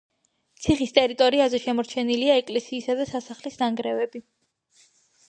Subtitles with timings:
[0.61, 4.23] ციხის ტერიტორიაზე შემორჩენილია ეკლესიისა და სასახლის ნანგრევები.